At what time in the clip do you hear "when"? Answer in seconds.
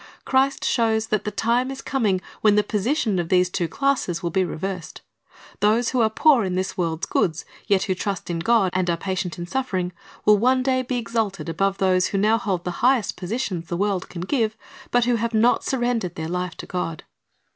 2.41-2.55